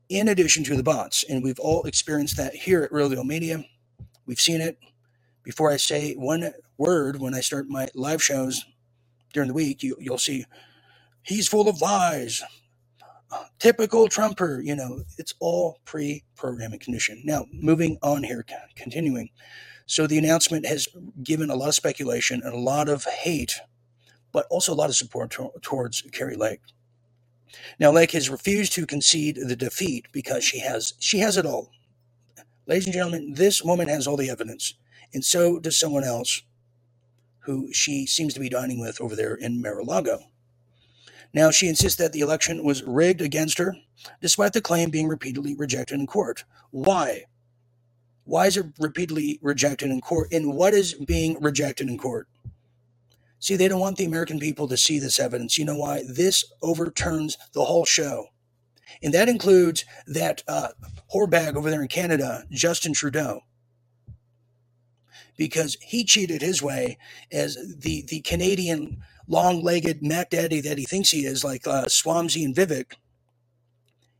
in 0.09 0.27
addition 0.29 0.63
to 0.65 0.75
the 0.77 0.83
bots. 0.83 1.23
And 1.29 1.43
we've 1.43 1.59
all 1.59 1.83
experienced 1.83 2.37
that 2.37 2.55
here 2.55 2.83
at 2.83 2.91
Real 2.93 3.09
Deal 3.09 3.23
Media. 3.25 3.65
We've 4.25 4.41
seen 4.41 4.61
it. 4.61 4.79
Before 5.43 5.71
I 5.71 5.77
say 5.77 6.13
one 6.15 6.53
word 6.77 7.21
when 7.21 7.35
I 7.35 7.41
start 7.41 7.67
my 7.69 7.89
live 7.95 8.23
shows 8.23 8.65
during 9.33 9.49
the 9.49 9.53
week, 9.55 9.83
you, 9.83 9.97
you'll 9.99 10.17
see 10.17 10.45
he's 11.25 11.49
full 11.49 11.69
of 11.69 11.81
lies. 11.81 12.43
Typical 13.59 14.09
Trumper, 14.09 14.61
you 14.63 14.75
know, 14.75 15.03
it's 15.17 15.33
all 15.39 15.79
pre 15.85 16.23
programming 16.35 16.79
condition. 16.79 17.21
Now, 17.25 17.45
moving 17.53 17.97
on 18.03 18.23
here, 18.23 18.45
continuing. 18.75 19.29
So 19.87 20.07
the 20.07 20.17
announcement 20.19 20.65
has 20.67 20.87
given 21.23 21.49
a 21.49 21.55
lot 21.55 21.69
of 21.69 21.75
speculation 21.75 22.41
and 22.43 22.53
a 22.53 22.57
lot 22.59 22.89
of 22.89 23.05
hate, 23.05 23.55
but 24.33 24.47
also 24.49 24.73
a 24.73 24.75
lot 24.75 24.89
of 24.89 24.95
support 24.97 25.31
to- 25.31 25.51
towards 25.61 26.01
Kari 26.13 26.35
Lake. 26.37 26.61
Now, 27.79 27.91
Lake 27.91 28.11
has 28.11 28.29
refused 28.29 28.73
to 28.73 28.85
concede 28.87 29.37
the 29.37 29.55
defeat 29.55 30.07
because 30.13 30.43
she 30.43 30.59
has 30.59 30.93
she 30.99 31.19
has 31.19 31.37
it 31.37 31.45
all. 31.45 31.71
Ladies 32.67 32.85
and 32.85 32.93
gentlemen, 32.93 33.33
this 33.35 33.63
woman 33.63 33.89
has 33.89 34.07
all 34.07 34.17
the 34.17 34.29
evidence, 34.29 34.75
and 35.13 35.25
so 35.25 35.59
does 35.59 35.79
someone 35.79 36.03
else 36.05 36.41
who 37.41 37.73
she 37.73 38.07
seems 38.07 38.33
to 38.35 38.41
be 38.41 38.49
dining 38.49 38.79
with 38.79 39.01
over 39.01 39.15
there 39.15 39.35
in 39.35 39.61
Mar-a-Lago. 39.61 40.19
Now, 41.35 41.51
she 41.51 41.67
insists 41.67 41.97
that 41.99 42.13
the 42.13 42.21
election 42.21 42.63
was 42.63 42.81
rigged 42.83 43.19
against 43.19 43.57
her, 43.57 43.75
despite 44.21 44.53
the 44.53 44.61
claim 44.61 44.89
being 44.89 45.09
repeatedly 45.09 45.53
rejected 45.53 45.99
in 45.99 46.07
court. 46.07 46.45
Why? 46.71 47.25
Why 48.23 48.45
is 48.47 48.55
it 48.55 48.67
repeatedly 48.79 49.37
rejected 49.41 49.91
in 49.91 49.99
court? 49.99 50.31
And 50.31 50.55
what 50.55 50.73
is 50.73 50.93
being 50.93 51.37
rejected 51.41 51.89
in 51.89 51.97
court? 51.97 52.29
See, 53.39 53.57
they 53.57 53.67
don't 53.67 53.81
want 53.81 53.97
the 53.97 54.05
American 54.05 54.39
people 54.39 54.69
to 54.69 54.77
see 54.77 54.97
this 54.97 55.19
evidence. 55.19 55.57
You 55.57 55.65
know 55.65 55.75
why? 55.75 56.03
This 56.07 56.45
overturns 56.61 57.37
the 57.51 57.65
whole 57.65 57.83
show. 57.83 58.27
And 59.03 59.13
that 59.13 59.27
includes 59.27 59.83
that 60.07 60.41
uh, 60.47 60.69
whorebag 61.13 61.57
over 61.57 61.69
there 61.69 61.81
in 61.81 61.89
Canada, 61.89 62.45
Justin 62.49 62.93
Trudeau, 62.93 63.41
because 65.35 65.75
he 65.81 66.05
cheated 66.05 66.41
his 66.41 66.63
way 66.63 66.97
as 67.29 67.57
the, 67.77 68.05
the 68.07 68.21
Canadian 68.21 69.03
long 69.27 69.63
legged 69.63 70.03
Mac 70.03 70.29
Daddy 70.29 70.61
that 70.61 70.77
he 70.77 70.85
thinks 70.85 71.11
he 71.11 71.25
is, 71.25 71.43
like 71.43 71.67
uh, 71.67 71.83
and 71.83 72.55
Vivek. 72.55 72.93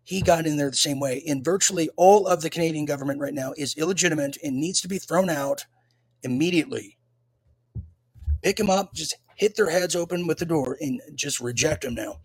He 0.03 0.21
got 0.21 0.45
in 0.45 0.57
there 0.57 0.69
the 0.69 0.75
same 0.75 0.99
way. 0.99 1.23
And 1.27 1.43
virtually 1.43 1.89
all 1.97 2.27
of 2.27 2.41
the 2.41 2.49
Canadian 2.49 2.85
government 2.85 3.19
right 3.19 3.33
now 3.33 3.53
is 3.57 3.75
illegitimate 3.77 4.37
and 4.43 4.57
needs 4.59 4.81
to 4.81 4.87
be 4.87 4.99
thrown 4.99 5.29
out 5.29 5.65
immediately 6.23 6.97
pick 8.45 8.57
them 8.57 8.69
up, 8.69 8.93
just 8.93 9.15
hit 9.35 9.55
their 9.55 9.71
heads 9.71 9.95
open 9.95 10.27
with 10.27 10.37
the 10.37 10.45
door, 10.45 10.77
and 10.79 11.01
just 11.15 11.39
reject 11.39 11.83
them 11.83 11.95
now. 11.95 12.19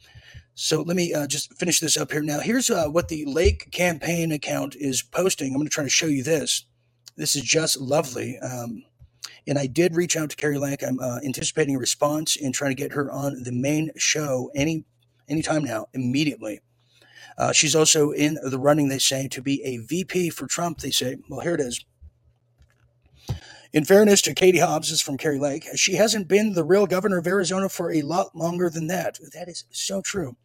So 0.55 0.83
let 0.83 0.97
me 0.97 1.15
uh, 1.15 1.27
just 1.27 1.55
finish 1.59 1.81
this 1.81 1.97
up 1.97 2.13
here. 2.13 2.23
Now, 2.23 2.41
here's 2.41 2.69
uh, 2.69 2.89
what 2.89 3.09
the 3.09 3.25
Lake 3.25 3.71
campaign 3.73 4.31
account 4.31 4.77
is 4.79 5.03
posting. 5.03 5.49
I'm 5.49 5.55
going 5.59 5.67
to 5.67 5.71
try 5.71 5.85
to 5.85 5.91
show 5.91 6.07
you 6.07 6.23
this. 6.23 6.67
This 7.17 7.35
is 7.35 7.43
just 7.43 7.81
lovely. 7.81 8.39
Um, 8.41 8.85
and 9.51 9.59
I 9.59 9.67
did 9.67 9.97
reach 9.97 10.17
out 10.17 10.31
to 10.31 10.37
Kari 10.37 10.59
Lake. 10.59 10.81
I'm 10.83 11.01
uh, 11.01 11.19
anticipating 11.25 11.75
a 11.75 11.79
response 11.81 12.37
and 12.41 12.55
trying 12.55 12.71
to 12.71 12.81
get 12.81 12.93
her 12.93 13.11
on 13.11 13.43
the 13.43 13.51
main 13.51 13.91
show 13.97 14.49
any 14.55 14.85
anytime 15.29 15.65
now, 15.65 15.87
immediately. 15.93 16.61
Uh, 17.37 17.53
she's 17.53 17.75
also 17.75 18.13
in 18.13 18.39
the 18.45 18.59
running, 18.59 18.89
they 18.89 18.99
say, 18.99 19.27
to 19.27 19.43
be 19.43 19.61
a 19.65 19.79
VP 19.79 20.31
for 20.31 20.47
Trump. 20.47 20.79
They 20.79 20.93
say, 20.93 21.17
well, 21.29 21.41
here 21.41 21.55
it 21.55 21.61
is. 21.61 21.85
In 23.73 23.85
fairness 23.85 24.23
to 24.23 24.35
Katie 24.35 24.61
Hobbs, 24.61 24.93
is 24.93 25.03
from 25.03 25.17
Kari 25.17 25.39
Lake, 25.41 25.67
she 25.75 25.95
hasn't 25.95 26.29
been 26.29 26.53
the 26.53 26.65
real 26.65 26.87
governor 26.87 27.19
of 27.19 27.27
Arizona 27.27 27.69
for 27.69 27.93
a 27.93 28.03
lot 28.03 28.37
longer 28.37 28.71
than 28.71 28.87
that. 28.87 29.19
That 29.35 29.49
is 29.49 29.65
so 29.71 30.01
true. 30.01 30.37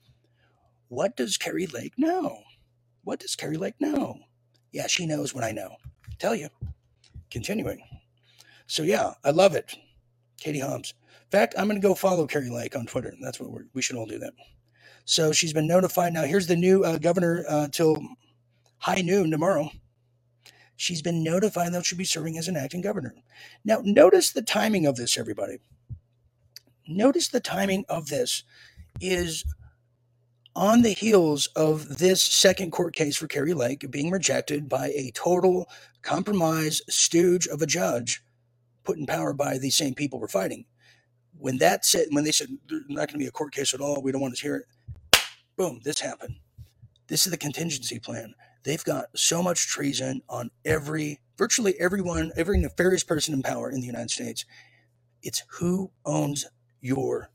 What 0.88 1.16
does 1.16 1.38
Kari 1.38 1.68
Lake 1.68 1.94
know? 1.96 2.40
What 3.04 3.20
does 3.20 3.36
Kari 3.36 3.58
Lake 3.58 3.76
know? 3.80 4.18
Yeah, 4.72 4.88
she 4.88 5.06
knows 5.06 5.34
what 5.34 5.44
I 5.44 5.52
know. 5.52 5.76
Tell 6.18 6.36
you. 6.36 6.50
Continuing. 7.30 7.82
So 8.68 8.84
yeah, 8.84 9.14
I 9.24 9.32
love 9.32 9.56
it. 9.56 9.76
Katie 10.40 10.60
Hobbs. 10.60 10.94
In 11.26 11.32
fact, 11.32 11.56
I'm 11.58 11.68
going 11.68 11.82
to 11.82 11.88
go 11.88 11.96
follow 11.96 12.28
Kari 12.28 12.50
Lake 12.50 12.76
on 12.76 12.86
Twitter. 12.86 13.14
That's 13.22 13.40
what 13.40 13.52
we 13.74 13.82
should 13.82 13.96
all 13.96 14.06
do 14.06 14.20
that. 14.20 14.34
So 15.06 15.32
she's 15.32 15.54
been 15.54 15.68
notified. 15.68 16.14
Now 16.14 16.24
here's 16.24 16.48
the 16.48 16.56
new 16.56 16.84
uh, 16.84 16.98
governor 16.98 17.46
uh, 17.48 17.68
till 17.72 18.02
high 18.80 19.02
noon 19.02 19.32
tomorrow 19.32 19.70
she's 20.76 21.02
been 21.02 21.24
notified 21.24 21.74
that 21.74 21.86
she'll 21.86 21.98
be 21.98 22.04
serving 22.06 22.38
as 22.38 22.48
an 22.48 22.58
acting 22.58 22.82
governor. 22.82 23.14
Now, 23.64 23.82
notice 23.84 24.32
the 24.32 24.42
timing 24.42 24.86
of 24.86 24.96
this, 24.96 25.18
everybody. 25.18 25.60
Notice 26.88 27.30
the 27.30 27.40
timing 27.40 27.86
of 27.90 28.08
this 28.08 28.44
is 29.02 29.44
on 30.56 30.84
the 30.84 30.94
heels 30.94 31.48
of 31.56 31.98
this 31.98 32.22
second 32.22 32.72
court 32.72 32.96
case 32.96 33.18
for 33.18 33.28
Kari 33.28 33.54
Lake 33.54 33.90
being 33.92 34.12
rejected 34.12 34.70
by 34.70 34.88
a 34.90 35.12
total 35.14 35.70
compromise 36.02 36.82
stooge 36.88 37.48
of 37.48 37.62
a 37.62 37.68
judge 37.68 38.24
put 38.86 38.98
in 38.98 39.06
power 39.06 39.34
by 39.34 39.58
these 39.58 39.76
same 39.76 39.94
people 39.94 40.20
we're 40.20 40.28
fighting. 40.28 40.66
When 41.38 41.58
that 41.58 41.86
said, 41.86 42.08
when 42.12 42.24
they 42.24 42.32
said 42.32 42.50
there's 42.70 42.84
not 42.88 43.10
going 43.10 43.16
to 43.16 43.18
be 43.18 43.28
a 43.28 43.32
court 43.32 43.54
case 43.54 43.74
at 43.74 43.82
all, 43.82 44.02
we 44.02 44.12
don't 44.12 44.22
want 44.22 44.36
to 44.36 44.42
hear 44.42 44.56
it. 44.56 44.66
Boom, 45.58 45.82
this 45.84 46.00
happened. 46.00 46.36
This 47.08 47.26
is 47.26 47.32
the 47.32 47.38
contingency 47.38 48.00
plan. 48.00 48.34
They've 48.64 48.84
got 48.84 49.06
so 49.16 49.44
much 49.44 49.68
treason 49.68 50.22
on 50.28 50.50
every, 50.64 51.20
virtually 51.38 51.76
everyone, 51.80 52.32
every 52.36 52.58
nefarious 52.58 53.04
person 53.04 53.34
in 53.34 53.44
power 53.44 53.70
in 53.70 53.80
the 53.80 53.86
United 53.86 54.12
States. 54.12 54.46
It's 55.22 55.44
who 55.50 55.92
owns 56.06 56.46
your 56.82 57.30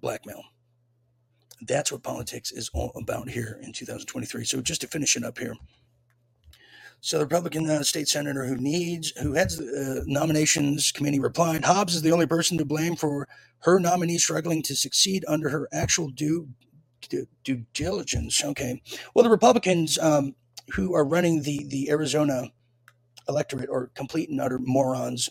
blackmail. 0.00 0.42
That's 1.62 1.90
what 1.90 2.02
politics 2.02 2.52
is 2.52 2.70
all 2.74 2.92
about 2.94 3.30
here 3.30 3.58
in 3.62 3.72
2023. 3.72 4.44
So 4.44 4.60
just 4.60 4.82
to 4.82 4.86
finish 4.86 5.16
it 5.16 5.24
up 5.24 5.38
here. 5.38 5.54
So 7.00 7.18
the 7.18 7.24
Republican 7.24 7.70
uh, 7.70 7.82
state 7.82 8.08
senator 8.08 8.44
who 8.44 8.56
needs, 8.56 9.12
who 9.20 9.34
heads 9.34 9.56
the 9.56 10.00
uh, 10.00 10.04
nominations 10.06 10.90
committee 10.90 11.20
replied, 11.20 11.64
Hobbs 11.64 11.94
is 11.94 12.02
the 12.02 12.12
only 12.12 12.26
person 12.26 12.58
to 12.58 12.64
blame 12.64 12.96
for 12.96 13.28
her 13.60 13.78
nominee 13.78 14.18
struggling 14.18 14.62
to 14.64 14.74
succeed 14.74 15.24
under 15.28 15.48
her 15.50 15.68
actual 15.72 16.08
due 16.08 16.48
due, 17.08 17.26
due 17.44 17.64
diligence. 17.72 18.42
Okay. 18.44 18.82
Well, 19.14 19.22
the 19.22 19.30
Republicans 19.30 19.98
um, 19.98 20.34
who 20.74 20.94
are 20.94 21.04
running 21.04 21.42
the 21.42 21.64
the 21.68 21.90
Arizona 21.90 22.50
electorate 23.28 23.70
are 23.70 23.90
complete 23.94 24.28
and 24.30 24.40
utter 24.40 24.58
morons 24.58 25.28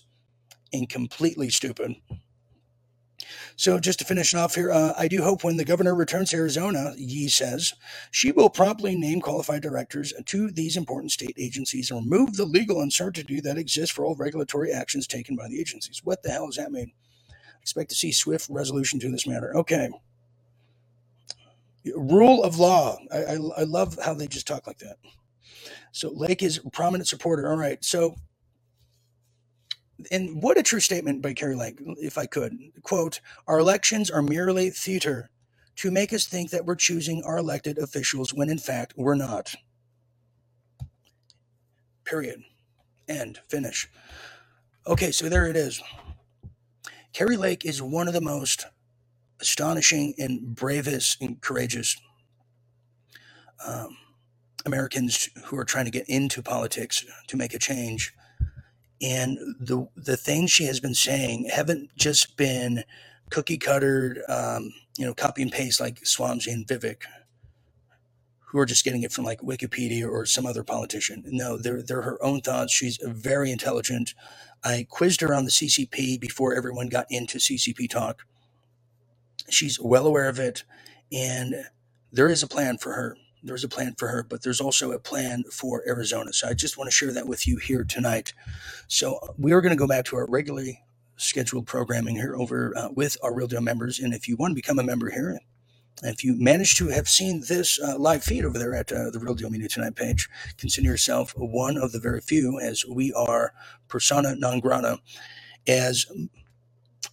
and 0.71 0.87
completely 0.87 1.49
stupid. 1.49 1.95
So, 3.55 3.79
just 3.79 3.99
to 3.99 4.05
finish 4.05 4.33
off 4.33 4.55
here, 4.55 4.71
uh, 4.71 4.93
I 4.97 5.07
do 5.07 5.23
hope 5.23 5.43
when 5.43 5.57
the 5.57 5.65
governor 5.65 5.95
returns 5.95 6.31
to 6.31 6.37
Arizona, 6.37 6.93
Yee 6.97 7.27
says, 7.29 7.73
she 8.11 8.31
will 8.31 8.49
promptly 8.49 8.95
name 8.95 9.21
qualified 9.21 9.61
directors 9.61 10.13
to 10.25 10.51
these 10.51 10.77
important 10.77 11.11
state 11.11 11.35
agencies 11.37 11.91
and 11.91 12.03
remove 12.09 12.37
the 12.37 12.45
legal 12.45 12.81
uncertainty 12.81 13.39
that 13.41 13.57
exists 13.57 13.95
for 13.95 14.05
all 14.05 14.15
regulatory 14.15 14.71
actions 14.71 15.07
taken 15.07 15.35
by 15.35 15.47
the 15.47 15.59
agencies. 15.59 16.01
What 16.03 16.23
the 16.23 16.31
hell 16.31 16.47
does 16.47 16.57
that 16.57 16.71
mean? 16.71 16.91
Expect 17.61 17.89
to 17.89 17.95
see 17.95 18.11
swift 18.11 18.49
resolution 18.49 18.99
to 19.01 19.11
this 19.11 19.27
matter. 19.27 19.55
Okay 19.57 19.89
rule 21.95 22.43
of 22.43 22.59
law. 22.59 22.97
I, 23.11 23.17
I, 23.17 23.33
I 23.59 23.63
love 23.63 23.97
how 24.03 24.13
they 24.13 24.27
just 24.27 24.47
talk 24.47 24.67
like 24.67 24.79
that. 24.79 24.97
So 25.91 26.11
Lake 26.11 26.43
is 26.43 26.59
a 26.65 26.69
prominent 26.69 27.07
supporter. 27.07 27.49
All 27.49 27.57
right. 27.57 27.83
So, 27.83 28.15
and 30.11 30.41
what 30.43 30.57
a 30.57 30.63
true 30.63 30.79
statement 30.79 31.21
by 31.21 31.33
Kari 31.33 31.55
Lake, 31.55 31.79
if 31.99 32.17
I 32.17 32.25
could 32.25 32.57
quote: 32.83 33.21
"Our 33.47 33.59
elections 33.59 34.11
are 34.11 34.21
merely 34.21 34.69
theater 34.69 35.29
to 35.77 35.91
make 35.91 36.13
us 36.13 36.25
think 36.27 36.51
that 36.51 36.65
we're 36.65 36.75
choosing 36.75 37.23
our 37.23 37.37
elected 37.37 37.77
officials 37.77 38.33
when 38.33 38.49
in 38.49 38.59
fact 38.59 38.93
we're 38.97 39.15
not." 39.15 39.55
Period. 42.05 42.43
End. 43.07 43.39
Finish. 43.49 43.89
Okay, 44.87 45.11
so 45.11 45.29
there 45.29 45.47
it 45.47 45.55
is. 45.55 45.81
Kari 47.13 47.37
Lake 47.37 47.65
is 47.65 47.81
one 47.81 48.07
of 48.07 48.13
the 48.13 48.21
most 48.21 48.67
astonishing 49.41 50.13
and 50.17 50.55
bravest 50.55 51.21
and 51.21 51.41
courageous 51.41 51.97
um, 53.65 53.97
Americans 54.65 55.29
who 55.45 55.57
are 55.57 55.65
trying 55.65 55.85
to 55.85 55.91
get 55.91 56.09
into 56.09 56.41
politics 56.43 57.05
to 57.27 57.37
make 57.37 57.53
a 57.53 57.59
change. 57.59 58.13
And 59.01 59.37
the 59.59 59.87
the 59.95 60.17
things 60.17 60.51
she 60.51 60.65
has 60.65 60.79
been 60.79 60.95
saying 60.95 61.49
haven't 61.53 61.91
just 61.97 62.37
been 62.37 62.83
cookie 63.31 63.57
cuttered, 63.57 64.21
um, 64.29 64.73
you 64.97 65.05
know, 65.05 65.13
copy 65.13 65.41
and 65.43 65.51
paste 65.51 65.81
like 65.81 66.01
Swamsy 66.01 66.53
and 66.53 66.67
Vivek, 66.67 67.03
who 68.47 68.59
are 68.59 68.65
just 68.67 68.85
getting 68.85 69.03
it 69.03 69.11
from 69.13 69.25
like 69.25 69.41
Wikipedia 69.41 70.09
or 70.09 70.25
some 70.25 70.45
other 70.47 70.63
politician. 70.63 71.23
No, 71.27 71.57
they're 71.57 71.81
they're 71.83 72.03
her 72.03 72.23
own 72.23 72.41
thoughts. 72.41 72.73
She's 72.73 72.99
very 73.03 73.51
intelligent. 73.51 74.15
I 74.63 74.87
quizzed 74.89 75.21
her 75.21 75.33
on 75.35 75.45
the 75.45 75.51
CCP 75.51 76.19
before 76.19 76.55
everyone 76.55 76.89
got 76.89 77.07
into 77.11 77.39
CCP 77.39 77.89
talk 77.89 78.17
She's 79.49 79.79
well 79.79 80.07
aware 80.07 80.29
of 80.29 80.39
it, 80.39 80.65
and 81.11 81.55
there 82.11 82.29
is 82.29 82.43
a 82.43 82.47
plan 82.47 82.79
for 82.79 82.93
her. 82.93 83.17
There's 83.43 83.63
a 83.63 83.69
plan 83.69 83.95
for 83.97 84.07
her, 84.07 84.23
but 84.23 84.41
there's 84.43 84.61
also 84.61 84.91
a 84.91 84.99
plan 84.99 85.43
for 85.51 85.83
Arizona. 85.87 86.33
So 86.33 86.47
I 86.47 86.53
just 86.53 86.77
want 86.77 86.89
to 86.89 86.95
share 86.95 87.13
that 87.13 87.27
with 87.27 87.47
you 87.47 87.57
here 87.57 87.83
tonight. 87.83 88.33
So 88.87 89.19
we 89.37 89.51
are 89.53 89.61
going 89.61 89.75
to 89.75 89.79
go 89.79 89.87
back 89.87 90.05
to 90.05 90.15
our 90.17 90.25
regularly 90.27 90.83
scheduled 91.17 91.67
programming 91.67 92.15
here 92.15 92.35
over 92.35 92.75
uh, 92.77 92.89
with 92.91 93.17
our 93.23 93.33
Real 93.33 93.47
Deal 93.47 93.61
members. 93.61 93.99
And 93.99 94.13
if 94.13 94.27
you 94.27 94.35
want 94.35 94.51
to 94.51 94.55
become 94.55 94.79
a 94.79 94.83
member 94.83 95.09
here, 95.09 95.39
if 96.03 96.23
you 96.23 96.35
manage 96.39 96.75
to 96.75 96.89
have 96.89 97.07
seen 97.07 97.43
this 97.47 97.79
uh, 97.81 97.97
live 97.97 98.23
feed 98.23 98.45
over 98.45 98.59
there 98.59 98.75
at 98.75 98.91
uh, 98.91 99.09
the 99.09 99.19
Real 99.19 99.33
Deal 99.33 99.49
Media 99.49 99.67
Tonight 99.67 99.95
page, 99.95 100.29
consider 100.57 100.87
yourself 100.87 101.33
one 101.35 101.77
of 101.77 101.91
the 101.91 101.99
very 101.99 102.21
few, 102.21 102.59
as 102.59 102.85
we 102.85 103.11
are 103.13 103.53
persona 103.87 104.35
non 104.35 104.59
grata, 104.59 104.99
as 105.67 106.05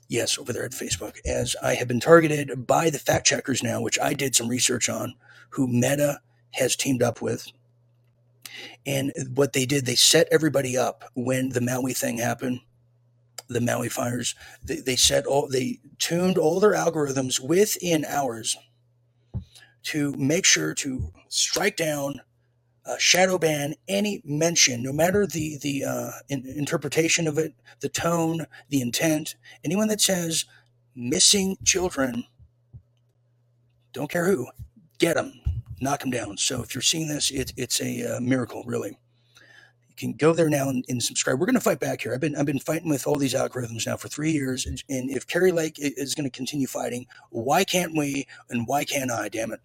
yes, 0.08 0.38
over 0.38 0.52
there 0.52 0.64
at 0.64 0.72
Facebook, 0.72 1.16
as 1.24 1.56
I 1.62 1.74
have 1.74 1.88
been 1.88 2.00
targeted 2.00 2.66
by 2.66 2.90
the 2.90 2.98
fact 2.98 3.26
checkers 3.26 3.62
now, 3.62 3.80
which 3.80 3.98
I 3.98 4.12
did 4.12 4.36
some 4.36 4.48
research 4.48 4.88
on, 4.90 5.14
who 5.54 5.66
Meta 5.68 6.20
has 6.52 6.76
teamed 6.76 7.02
up 7.02 7.22
with. 7.22 7.48
And 8.86 9.12
what 9.34 9.52
they 9.52 9.66
did, 9.66 9.86
they 9.86 9.96
set 9.96 10.28
everybody 10.30 10.76
up 10.76 11.04
when 11.14 11.50
the 11.50 11.60
Maui 11.60 11.94
thing 11.94 12.18
happened 12.18 12.60
the 13.48 13.60
Maui 13.60 13.88
fires. 13.88 14.34
They, 14.62 14.76
they 14.76 14.96
set 14.96 15.26
all 15.26 15.48
they 15.48 15.80
tuned 15.98 16.38
all 16.38 16.60
their 16.60 16.72
algorithms 16.72 17.40
within 17.40 18.04
hours 18.04 18.56
to 19.84 20.12
make 20.12 20.44
sure 20.44 20.74
to 20.74 21.12
strike 21.28 21.76
down, 21.76 22.20
uh, 22.86 22.96
shadow 22.98 23.38
ban 23.38 23.74
any 23.88 24.22
mention, 24.24 24.82
no 24.82 24.92
matter 24.92 25.26
the 25.26 25.58
the 25.62 25.84
uh, 25.84 26.10
in, 26.28 26.46
interpretation 26.46 27.28
of 27.28 27.38
it, 27.38 27.54
the 27.80 27.88
tone, 27.88 28.46
the 28.70 28.80
intent. 28.80 29.36
Anyone 29.64 29.88
that 29.88 30.00
says 30.00 30.46
missing 30.94 31.56
children, 31.64 32.24
don't 33.92 34.10
care 34.10 34.26
who, 34.26 34.48
get 34.98 35.16
them, 35.16 35.32
knock 35.80 36.00
them 36.00 36.10
down. 36.10 36.36
So 36.36 36.62
if 36.62 36.74
you're 36.74 36.82
seeing 36.82 37.08
this, 37.08 37.30
it, 37.30 37.52
it's 37.56 37.80
a 37.80 38.16
uh, 38.16 38.20
miracle, 38.20 38.64
really. 38.66 38.98
You 39.88 39.94
can 39.96 40.12
go 40.14 40.32
there 40.32 40.48
now 40.50 40.68
and, 40.68 40.84
and 40.88 41.02
subscribe. 41.02 41.38
We're 41.38 41.46
going 41.46 41.54
to 41.54 41.60
fight 41.60 41.78
back 41.80 42.02
here. 42.02 42.14
I've 42.14 42.20
been 42.20 42.34
I've 42.36 42.46
been 42.46 42.58
fighting 42.58 42.88
with 42.88 43.06
all 43.06 43.14
these 43.16 43.34
algorithms 43.34 43.86
now 43.86 43.96
for 43.96 44.08
three 44.08 44.32
years, 44.32 44.66
and, 44.66 44.82
and 44.88 45.10
if 45.10 45.26
Kari 45.26 45.52
Lake 45.52 45.76
is 45.78 46.14
going 46.16 46.28
to 46.28 46.36
continue 46.36 46.66
fighting, 46.66 47.06
why 47.30 47.62
can't 47.64 47.96
we? 47.96 48.26
And 48.50 48.66
why 48.66 48.84
can't 48.84 49.10
I? 49.12 49.28
Damn 49.28 49.52
it! 49.52 49.60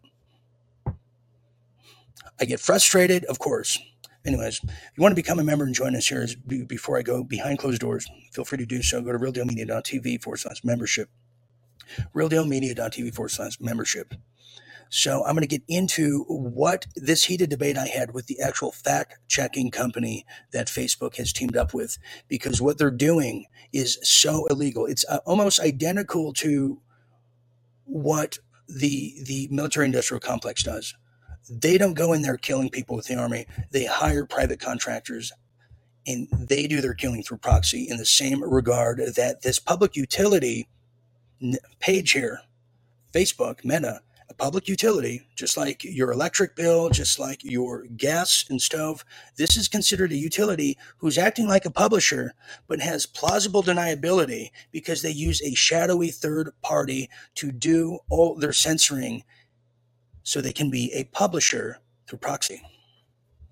I 2.39 2.45
get 2.45 2.59
frustrated, 2.59 3.25
of 3.25 3.39
course. 3.39 3.79
Anyways, 4.25 4.59
if 4.63 4.91
you 4.95 5.01
want 5.01 5.13
to 5.13 5.15
become 5.15 5.39
a 5.39 5.43
member 5.43 5.65
and 5.65 5.73
join 5.73 5.95
us 5.95 6.07
here 6.07 6.27
before 6.67 6.97
I 6.97 7.01
go 7.01 7.23
behind 7.23 7.59
closed 7.59 7.81
doors, 7.81 8.07
feel 8.33 8.45
free 8.45 8.57
to 8.59 8.65
do 8.65 8.83
so. 8.83 9.01
Go 9.01 9.11
to 9.11 9.17
realdealmedia.tv 9.17 10.21
forward 10.21 10.37
slash 10.37 10.63
membership. 10.63 11.09
Realdealmedia.tv 12.13 13.15
forward 13.15 13.29
slash 13.29 13.59
membership. 13.59 14.13
So 14.89 15.24
I'm 15.24 15.36
going 15.36 15.41
to 15.41 15.48
get 15.48 15.63
into 15.67 16.24
what 16.27 16.88
this 16.96 17.25
heated 17.25 17.50
debate 17.50 17.77
I 17.77 17.88
had 17.88 18.13
with 18.13 18.25
the 18.25 18.41
actual 18.41 18.72
fact 18.72 19.19
checking 19.27 19.69
company 19.69 20.25
that 20.51 20.67
Facebook 20.67 21.15
has 21.17 21.31
teamed 21.31 21.55
up 21.55 21.74
with, 21.74 21.98
because 22.27 22.62
what 22.62 22.77
they're 22.79 22.89
doing 22.91 23.46
is 23.72 24.00
so 24.01 24.46
illegal. 24.48 24.88
It's 24.88 25.05
uh, 25.08 25.19
almost 25.25 25.60
identical 25.60 26.34
to 26.34 26.81
what 27.86 28.39
the 28.67 29.15
the 29.25 29.48
military 29.51 29.86
industrial 29.86 30.19
complex 30.19 30.63
does. 30.63 30.96
They 31.50 31.77
don't 31.77 31.96
go 31.96 32.13
in 32.13 32.22
there 32.22 32.38
killing 32.38 32.69
people 32.69 32.96
with 32.96 33.08
the 33.08 33.15
army. 33.15 33.46
They 33.72 33.86
hire 33.86 34.25
private 34.25 34.60
contractors 34.60 35.31
and 36.05 36.27
they 36.31 36.67
do 36.67 36.81
their 36.81 36.93
killing 36.93 37.24
through 37.24 37.38
proxy 37.38 37.88
in 37.89 37.98
the 37.98 38.05
same 38.05 38.43
regard 38.43 39.00
that 39.15 39.41
this 39.41 39.60
public 39.60 39.96
utility 39.96 40.67
page 41.79 42.12
here, 42.12 42.41
Facebook, 43.13 43.63
Meta, 43.63 44.01
a 44.29 44.33
public 44.33 44.67
utility, 44.67 45.27
just 45.36 45.57
like 45.57 45.83
your 45.83 46.12
electric 46.12 46.55
bill, 46.55 46.89
just 46.89 47.17
like 47.17 47.43
your 47.43 47.86
gas 47.98 48.45
and 48.50 48.62
stove, 48.62 49.03
this 49.38 49.57
is 49.57 49.67
considered 49.67 50.12
a 50.12 50.17
utility 50.17 50.77
who's 50.98 51.17
acting 51.17 51.48
like 51.48 51.65
a 51.65 51.71
publisher, 51.71 52.33
but 52.67 52.79
has 52.79 53.05
plausible 53.05 53.63
deniability 53.63 54.51
because 54.71 55.01
they 55.01 55.09
use 55.09 55.41
a 55.41 55.55
shadowy 55.55 56.12
third 56.12 56.51
party 56.62 57.09
to 57.36 57.51
do 57.51 58.00
all 58.09 58.36
their 58.36 58.53
censoring 58.53 59.24
so 60.24 60.41
they 60.41 60.53
can 60.53 60.69
be 60.69 60.91
a 60.93 61.05
publisher 61.05 61.79
through 62.07 62.19
proxy. 62.19 62.62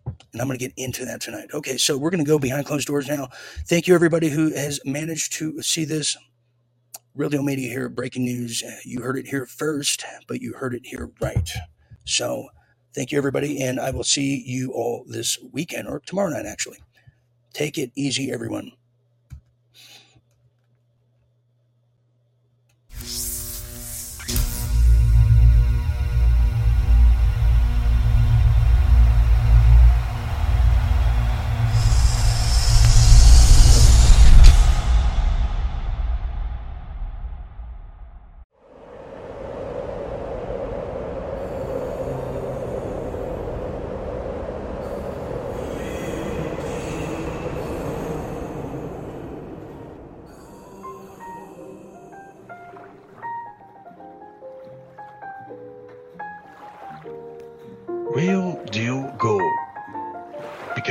And 0.06 0.42
I'm 0.42 0.48
going 0.48 0.60
to 0.60 0.66
get 0.66 0.74
into 0.78 1.06
that 1.06 1.22
tonight. 1.22 1.50
Okay, 1.54 1.78
so 1.78 1.98
we're 1.98 2.12
going 2.12 2.24
to 2.24 2.30
go 2.30 2.38
behind 2.38 2.66
closed 2.66 2.88
doors 2.88 3.08
now. 3.08 3.30
Thank 3.66 3.88
you, 3.88 3.96
everybody 3.96 4.30
who 4.30 4.54
has 4.54 4.80
managed 4.86 5.34
to 5.34 5.62
see 5.62 5.86
this 5.86 6.16
Real 7.18 7.30
Deal 7.30 7.42
Media 7.42 7.68
here, 7.70 7.90
breaking 7.90 8.26
news. 8.26 8.64
You 8.86 9.02
heard 9.02 9.18
it 9.18 9.28
here 9.28 9.48
first, 9.48 10.06
but 10.28 10.40
you 10.40 10.54
heard 10.54 10.76
it 10.76 10.86
here 10.86 11.10
right. 11.20 11.50
So 12.06 12.50
thank 12.94 13.12
you, 13.12 13.18
everybody, 13.18 13.60
and 13.60 13.80
I 13.80 13.90
will 13.90 14.04
see 14.04 14.44
you 14.46 14.72
all 14.72 15.04
this 15.08 15.40
weekend 15.52 15.88
or 15.88 16.00
tomorrow 16.00 16.30
night, 16.30 16.46
actually. 16.46 16.78
Take 17.54 17.80
it 17.80 17.92
easy, 17.96 18.32
everyone. 18.32 18.74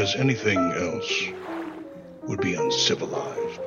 Because 0.07 0.21
anything 0.21 0.59
else 0.71 1.25
would 2.29 2.41
be 2.41 2.55
uncivilized. 2.55 3.66